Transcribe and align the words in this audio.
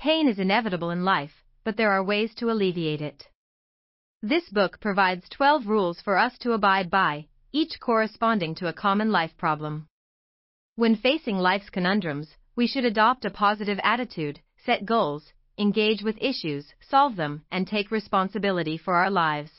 pain 0.00 0.26
is 0.30 0.38
inevitable 0.38 0.88
in 0.88 1.04
life, 1.04 1.44
but 1.62 1.76
there 1.76 1.92
are 1.92 2.02
ways 2.02 2.34
to 2.34 2.50
alleviate 2.50 3.02
it. 3.02 3.28
This 4.22 4.48
book 4.48 4.80
provides 4.80 5.28
12 5.28 5.66
rules 5.66 6.00
for 6.00 6.16
us 6.16 6.38
to 6.38 6.52
abide 6.52 6.90
by, 6.90 7.26
each 7.52 7.78
corresponding 7.78 8.54
to 8.54 8.68
a 8.68 8.72
common 8.72 9.12
life 9.12 9.36
problem. 9.36 9.88
When 10.76 10.96
facing 10.96 11.36
life's 11.36 11.68
conundrums, 11.68 12.34
we 12.56 12.66
should 12.66 12.86
adopt 12.86 13.26
a 13.26 13.30
positive 13.30 13.78
attitude, 13.82 14.40
set 14.64 14.86
goals, 14.86 15.34
engage 15.58 16.02
with 16.02 16.16
issues, 16.18 16.72
solve 16.80 17.16
them, 17.16 17.44
and 17.50 17.66
take 17.66 17.90
responsibility 17.90 18.78
for 18.78 18.94
our 18.94 19.10
lives. 19.10 19.52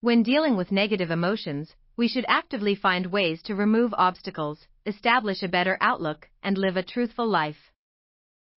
When 0.00 0.22
dealing 0.22 0.56
with 0.56 0.72
negative 0.72 1.10
emotions, 1.10 1.74
we 1.98 2.08
should 2.08 2.24
actively 2.28 2.74
find 2.74 3.12
ways 3.12 3.42
to 3.42 3.54
remove 3.54 3.92
obstacles, 3.98 4.66
establish 4.86 5.42
a 5.42 5.48
better 5.48 5.76
outlook, 5.82 6.30
and 6.42 6.56
live 6.56 6.78
a 6.78 6.82
truthful 6.82 7.26
life. 7.28 7.70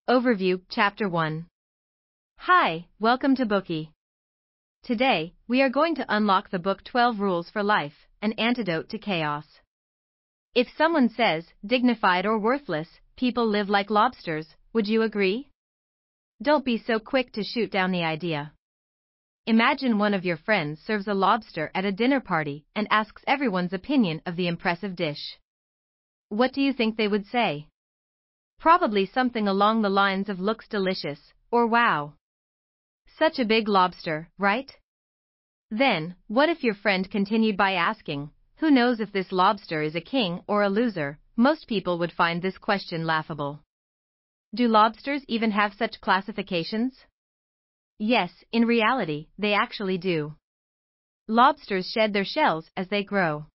Overview 0.09 0.61
Chapter 0.69 1.09
1 1.09 1.45
Hi, 2.37 2.85
welcome 2.97 3.35
to 3.35 3.45
Bookey. 3.45 3.89
Today, 4.81 5.33
we 5.49 5.61
are 5.61 5.69
going 5.69 5.95
to 5.95 6.05
unlock 6.07 6.49
the 6.49 6.59
book 6.59 6.81
12 6.85 7.19
Rules 7.19 7.49
for 7.49 7.61
Life, 7.61 8.07
an 8.21 8.31
antidote 8.37 8.87
to 8.91 8.99
chaos. 8.99 9.43
If 10.55 10.69
someone 10.77 11.09
says, 11.09 11.51
dignified 11.65 12.25
or 12.25 12.39
worthless, 12.39 12.87
people 13.17 13.45
live 13.47 13.67
like 13.67 13.89
lobsters, 13.89 14.55
would 14.71 14.87
you 14.87 15.01
agree? 15.01 15.49
Don't 16.41 16.63
be 16.63 16.77
so 16.77 16.99
quick 16.99 17.33
to 17.33 17.43
shoot 17.43 17.69
down 17.69 17.91
the 17.91 18.05
idea. 18.05 18.53
Imagine 19.45 19.97
one 19.97 20.13
of 20.13 20.23
your 20.23 20.37
friends 20.37 20.79
serves 20.79 21.09
a 21.09 21.13
lobster 21.13 21.69
at 21.75 21.83
a 21.83 21.91
dinner 21.91 22.21
party 22.21 22.65
and 22.77 22.87
asks 22.89 23.23
everyone's 23.27 23.73
opinion 23.73 24.21
of 24.25 24.37
the 24.37 24.47
impressive 24.47 24.95
dish. 24.95 25.37
What 26.29 26.53
do 26.53 26.61
you 26.61 26.71
think 26.71 26.95
they 26.95 27.09
would 27.09 27.25
say? 27.25 27.67
Probably 28.59 29.05
something 29.05 29.47
along 29.47 29.81
the 29.81 29.89
lines 29.89 30.29
of 30.29 30.39
looks 30.39 30.67
delicious, 30.67 31.33
or 31.51 31.67
wow. 31.67 32.13
Such 33.17 33.39
a 33.39 33.45
big 33.45 33.67
lobster, 33.67 34.29
right? 34.37 34.75
Then, 35.69 36.15
what 36.27 36.49
if 36.49 36.63
your 36.63 36.73
friend 36.73 37.09
continued 37.09 37.57
by 37.57 37.73
asking, 37.73 38.31
who 38.57 38.71
knows 38.71 38.99
if 38.99 39.11
this 39.11 39.31
lobster 39.31 39.81
is 39.81 39.95
a 39.95 40.01
king 40.01 40.41
or 40.47 40.63
a 40.63 40.69
loser? 40.69 41.19
Most 41.35 41.67
people 41.67 41.99
would 41.99 42.11
find 42.11 42.41
this 42.41 42.57
question 42.57 43.05
laughable. 43.05 43.61
Do 44.55 44.67
lobsters 44.67 45.23
even 45.27 45.51
have 45.51 45.73
such 45.73 46.01
classifications? 46.01 47.05
Yes, 47.99 48.31
in 48.51 48.65
reality, 48.65 49.27
they 49.37 49.53
actually 49.53 49.97
do. 49.97 50.35
Lobsters 51.27 51.91
shed 51.91 52.13
their 52.13 52.25
shells 52.25 52.71
as 52.75 52.87
they 52.87 53.03
grow. 53.03 53.45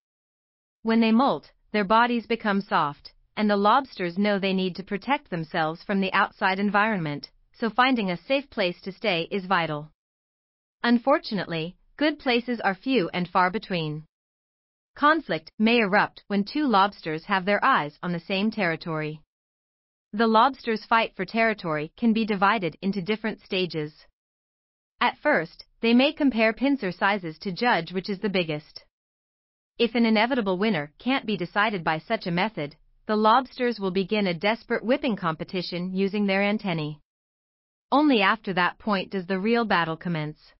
When 0.83 1.01
they 1.01 1.11
molt, 1.11 1.51
their 1.73 1.85
bodies 1.85 2.27
become 2.27 2.61
soft, 2.61 3.13
and 3.37 3.49
the 3.49 3.57
lobsters 3.57 4.19
know 4.19 4.39
they 4.39 4.53
need 4.53 4.77
to 4.77 4.83
protect 4.83 5.31
themselves 5.31 5.83
from 5.83 6.01
the 6.01 6.13
outside 6.13 6.59
environment, 6.59 7.31
so 7.53 7.71
finding 7.71 8.11
a 8.11 8.17
safe 8.17 8.49
place 8.51 8.81
to 8.83 8.93
stay 8.93 9.29
is 9.31 9.47
vital. 9.47 9.91
Unfortunately, 10.83 11.77
good 11.97 12.19
places 12.19 12.61
are 12.61 12.75
few 12.75 13.09
and 13.15 13.29
far 13.29 13.51
between. 13.51 14.05
Conflict 14.95 15.51
may 15.59 15.79
erupt 15.79 16.25
when 16.27 16.45
two 16.45 16.67
lobsters 16.67 17.25
have 17.25 17.45
their 17.45 17.65
eyes 17.65 17.99
on 18.03 18.13
the 18.13 18.21
same 18.21 18.51
territory. 18.51 19.21
The 20.13 20.27
lobsters' 20.27 20.85
fight 20.85 21.17
for 21.17 21.25
territory 21.25 21.93
can 21.97 22.13
be 22.13 22.27
divided 22.27 22.77
into 22.83 23.01
different 23.01 23.41
stages. 23.41 24.07
At 25.01 25.17
first, 25.19 25.65
they 25.81 25.95
may 25.95 26.13
compare 26.13 26.53
pincer 26.53 26.93
sizes 26.93 27.39
to 27.39 27.51
judge 27.51 27.93
which 27.93 28.11
is 28.11 28.19
the 28.19 28.29
biggest. 28.29 28.85
If 29.79 29.95
an 29.95 30.05
inevitable 30.05 30.59
winner 30.59 30.93
can't 30.99 31.25
be 31.25 31.37
decided 31.37 31.83
by 31.83 31.99
such 31.99 32.27
a 32.27 32.31
method, 32.31 32.77
the 33.07 33.17
lobsters 33.17 33.81
will 33.81 33.91
begin 33.91 34.27
a 34.27 34.35
desperate 34.35 34.85
whipping 34.85 35.17
competition 35.17 35.93
using 35.93 36.27
their 36.27 36.43
antennae. 36.43 37.01
Only 37.91 38.23
after 38.23 38.53
that 38.55 38.79
point 38.79 39.11
does 39.11 39.27
the 39.27 39.41
real 39.41 39.65
battle 39.65 39.97
commence. 39.97 40.55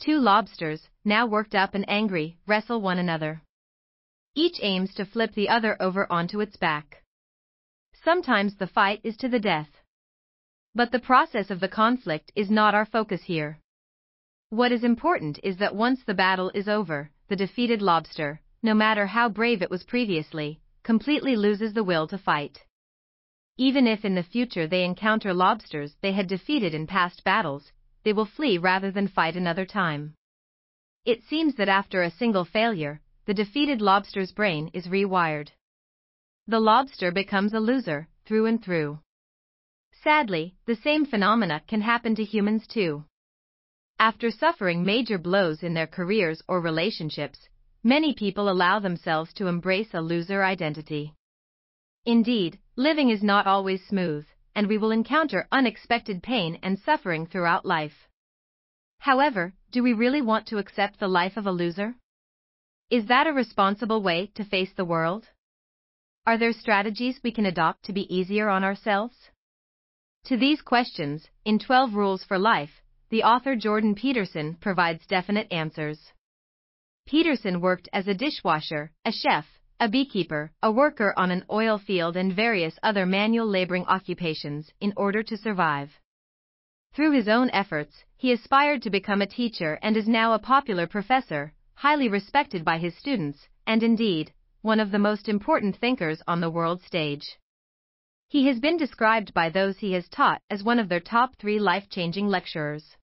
Two 0.00 0.18
lobsters, 0.18 0.88
now 1.04 1.26
worked 1.26 1.54
up 1.54 1.74
and 1.74 1.88
angry, 1.88 2.36
wrestle 2.46 2.80
one 2.80 2.98
another. 2.98 3.42
Each 4.34 4.58
aims 4.60 4.92
to 4.94 5.04
flip 5.04 5.32
the 5.34 5.48
other 5.48 5.80
over 5.80 6.10
onto 6.10 6.40
its 6.40 6.56
back. 6.56 7.02
Sometimes 8.02 8.56
the 8.56 8.66
fight 8.66 9.00
is 9.04 9.16
to 9.18 9.28
the 9.28 9.38
death. 9.38 9.70
But 10.74 10.90
the 10.90 10.98
process 10.98 11.50
of 11.50 11.60
the 11.60 11.68
conflict 11.68 12.32
is 12.34 12.50
not 12.50 12.74
our 12.74 12.84
focus 12.84 13.22
here. 13.22 13.60
What 14.50 14.72
is 14.72 14.82
important 14.82 15.38
is 15.44 15.56
that 15.58 15.76
once 15.76 16.02
the 16.04 16.14
battle 16.14 16.50
is 16.52 16.68
over, 16.68 17.10
the 17.28 17.36
defeated 17.36 17.80
lobster, 17.80 18.40
no 18.62 18.74
matter 18.74 19.06
how 19.06 19.28
brave 19.28 19.62
it 19.62 19.70
was 19.70 19.84
previously, 19.84 20.60
completely 20.84 21.34
loses 21.34 21.72
the 21.72 21.82
will 21.82 22.06
to 22.06 22.18
fight. 22.18 22.60
Even 23.56 23.86
if 23.86 24.04
in 24.04 24.14
the 24.14 24.22
future 24.22 24.66
they 24.68 24.84
encounter 24.84 25.34
lobsters 25.34 25.96
they 26.02 26.12
had 26.12 26.28
defeated 26.28 26.74
in 26.74 26.86
past 26.86 27.24
battles, 27.24 27.72
they 28.04 28.12
will 28.12 28.26
flee 28.26 28.58
rather 28.58 28.90
than 28.90 29.08
fight 29.08 29.36
another 29.36 29.64
time. 29.66 30.14
It 31.04 31.22
seems 31.24 31.54
that 31.56 31.68
after 31.68 32.02
a 32.02 32.10
single 32.10 32.44
failure, 32.44 33.00
the 33.26 33.34
defeated 33.34 33.80
lobster's 33.80 34.32
brain 34.32 34.70
is 34.72 34.86
rewired. 34.86 35.48
The 36.46 36.60
lobster 36.60 37.10
becomes 37.10 37.54
a 37.54 37.60
loser, 37.60 38.08
through 38.26 38.46
and 38.46 38.62
through. 38.62 39.00
Sadly, 40.02 40.54
the 40.66 40.76
same 40.76 41.06
phenomena 41.06 41.62
can 41.66 41.80
happen 41.80 42.14
to 42.16 42.24
humans 42.24 42.66
too. 42.66 43.04
After 43.98 44.30
suffering 44.30 44.84
major 44.84 45.16
blows 45.16 45.62
in 45.62 45.72
their 45.72 45.86
careers 45.86 46.42
or 46.46 46.60
relationships, 46.60 47.48
many 47.84 48.14
people 48.14 48.48
allow 48.48 48.80
themselves 48.80 49.32
to 49.34 49.46
embrace 49.46 49.92
a 49.92 50.00
loser 50.00 50.42
identity. 50.42 51.12
Indeed, 52.06 52.58
living 52.76 53.10
is 53.10 53.22
not 53.22 53.46
always 53.46 53.86
smooth, 53.86 54.26
and 54.54 54.66
we 54.66 54.78
will 54.78 54.90
encounter 54.90 55.46
unexpected 55.52 56.22
pain 56.22 56.58
and 56.62 56.78
suffering 56.78 57.26
throughout 57.26 57.66
life. 57.66 58.08
However, 58.98 59.52
do 59.70 59.82
we 59.82 59.92
really 59.92 60.22
want 60.22 60.46
to 60.46 60.56
accept 60.56 60.98
the 60.98 61.08
life 61.08 61.36
of 61.36 61.46
a 61.46 61.52
loser? 61.52 61.94
Is 62.88 63.04
that 63.06 63.26
a 63.26 63.34
responsible 63.34 64.02
way 64.02 64.30
to 64.34 64.44
face 64.44 64.72
the 64.72 64.84
world? 64.86 65.28
Are 66.26 66.38
there 66.38 66.54
strategies 66.54 67.20
we 67.22 67.32
can 67.32 67.44
adopt 67.44 67.84
to 67.84 67.92
be 67.92 68.14
easier 68.14 68.48
on 68.48 68.64
ourselves? 68.64 69.30
To 70.24 70.38
these 70.38 70.62
questions, 70.62 71.28
in 71.44 71.58
12 71.58 71.92
Rules 71.92 72.24
for 72.24 72.38
Life, 72.38 72.82
the 73.10 73.24
author 73.24 73.56
Jordan 73.56 73.94
Peterson 73.94 74.54
provides 74.54 75.06
definite 75.06 75.52
answers. 75.52 76.13
Peterson 77.06 77.60
worked 77.60 77.88
as 77.92 78.08
a 78.08 78.14
dishwasher, 78.14 78.90
a 79.04 79.12
chef, 79.12 79.46
a 79.78 79.88
beekeeper, 79.88 80.50
a 80.62 80.72
worker 80.72 81.12
on 81.16 81.30
an 81.30 81.44
oil 81.50 81.76
field 81.78 82.16
and 82.16 82.32
various 82.32 82.78
other 82.82 83.04
manual 83.04 83.46
laboring 83.46 83.84
occupations 83.86 84.72
in 84.80 84.92
order 84.96 85.22
to 85.22 85.36
survive. 85.36 86.00
Through 86.94 87.12
his 87.12 87.28
own 87.28 87.50
efforts, 87.50 88.04
he 88.16 88.32
aspired 88.32 88.82
to 88.82 88.90
become 88.90 89.20
a 89.20 89.26
teacher 89.26 89.78
and 89.82 89.96
is 89.96 90.08
now 90.08 90.32
a 90.32 90.38
popular 90.38 90.86
professor, 90.86 91.52
highly 91.74 92.08
respected 92.08 92.64
by 92.64 92.78
his 92.78 92.96
students, 92.96 93.48
and 93.66 93.82
indeed, 93.82 94.32
one 94.62 94.80
of 94.80 94.90
the 94.90 94.98
most 94.98 95.28
important 95.28 95.76
thinkers 95.76 96.22
on 96.26 96.40
the 96.40 96.50
world 96.50 96.80
stage. 96.82 97.38
He 98.28 98.46
has 98.46 98.60
been 98.60 98.78
described 98.78 99.34
by 99.34 99.50
those 99.50 99.78
he 99.78 99.92
has 99.92 100.08
taught 100.08 100.40
as 100.48 100.64
one 100.64 100.78
of 100.78 100.88
their 100.88 101.00
top 101.00 101.36
three 101.36 101.58
life-changing 101.58 102.28
lecturers. 102.28 102.96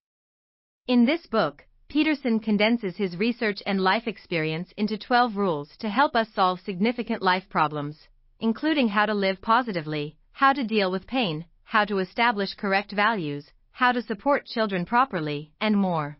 In 0.88 1.06
this 1.06 1.28
book, 1.28 1.68
Peterson 1.92 2.40
condenses 2.40 2.96
his 2.96 3.18
research 3.18 3.62
and 3.66 3.82
life 3.82 4.08
experience 4.08 4.72
into 4.78 4.98
12 4.98 5.36
rules 5.36 5.76
to 5.76 5.90
help 5.90 6.16
us 6.16 6.30
solve 6.34 6.58
significant 6.62 7.22
life 7.22 7.44
problems, 7.50 8.08
including 8.40 8.88
how 8.88 9.06
to 9.06 9.14
live 9.14 9.42
positively, 9.42 10.16
how 10.32 10.54
to 10.54 10.64
deal 10.64 10.90
with 10.90 11.06
pain, 11.06 11.44
how 11.66 11.84
to 11.84 11.98
establish 11.98 12.54
correct 12.54 12.94
values, 12.94 13.52
how 13.74 13.92
to 13.92 14.02
support 14.02 14.46
children 14.46 14.86
properly, 14.86 15.52
and 15.60 15.76
more. 15.76 16.18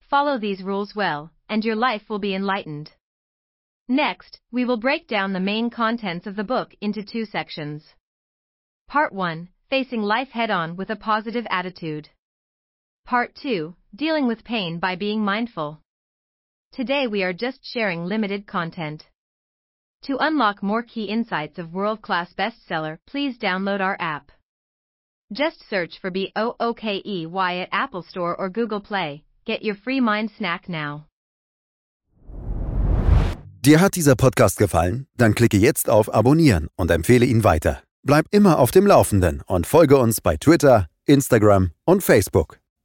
Follow 0.00 0.36
these 0.36 0.64
rules 0.64 0.96
well, 0.96 1.30
and 1.48 1.64
your 1.64 1.76
life 1.76 2.10
will 2.10 2.18
be 2.18 2.34
enlightened. 2.34 2.90
Next, 3.86 4.40
we 4.50 4.64
will 4.64 4.78
break 4.78 5.06
down 5.06 5.32
the 5.32 5.38
main 5.38 5.70
contents 5.70 6.26
of 6.26 6.34
the 6.34 6.50
book 6.54 6.74
into 6.80 7.04
two 7.04 7.24
sections. 7.24 7.94
Part 8.88 9.12
1 9.12 9.48
Facing 9.70 10.02
Life 10.02 10.30
Head 10.30 10.50
On 10.50 10.74
with 10.74 10.90
a 10.90 10.96
Positive 10.96 11.46
Attitude. 11.50 12.08
Part 13.04 13.36
2 13.36 13.76
Dealing 13.94 14.26
with 14.26 14.42
Pain 14.42 14.78
by 14.78 14.96
Being 14.96 15.22
Mindful. 15.22 15.78
Today 16.72 17.06
we 17.06 17.22
are 17.22 17.34
just 17.34 17.58
sharing 17.62 18.06
limited 18.06 18.46
content. 18.46 19.04
To 20.04 20.16
unlock 20.18 20.62
more 20.62 20.82
key 20.82 21.04
insights 21.04 21.58
of 21.58 21.74
world 21.74 22.00
class 22.00 22.32
bestseller, 22.32 22.96
please 23.06 23.36
download 23.38 23.82
our 23.82 23.98
app. 24.00 24.32
Just 25.30 25.68
search 25.68 26.00
for 26.00 26.10
B 26.10 26.32
O 26.34 26.56
O 26.58 26.72
K 26.72 27.02
E 27.04 27.26
Y 27.26 27.56
at 27.58 27.68
Apple 27.70 28.02
Store 28.02 28.34
or 28.34 28.48
Google 28.48 28.80
Play. 28.80 29.24
Get 29.44 29.62
your 29.62 29.74
free 29.74 30.00
mind 30.00 30.30
snack 30.38 30.70
now. 30.70 31.04
Dir 33.60 33.78
hat 33.78 33.94
dieser 33.94 34.16
Podcast 34.16 34.56
gefallen? 34.56 35.06
Dann 35.18 35.34
klicke 35.34 35.58
jetzt 35.58 35.90
auf 35.90 36.08
Abonnieren 36.14 36.68
und 36.76 36.90
empfehle 36.90 37.26
ihn 37.26 37.44
weiter. 37.44 37.82
Bleib 38.02 38.24
immer 38.30 38.58
auf 38.58 38.70
dem 38.70 38.86
Laufenden 38.86 39.42
und 39.46 39.66
folge 39.66 39.98
uns 39.98 40.22
bei 40.22 40.38
Twitter, 40.38 40.88
Instagram 41.04 41.72
und 41.84 42.02
Facebook. 42.02 42.61